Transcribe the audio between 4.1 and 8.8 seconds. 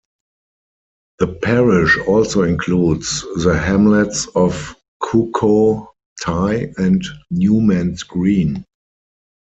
of Cuckoo Tye and Newman's Green.